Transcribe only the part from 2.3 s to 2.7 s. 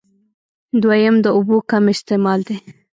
دی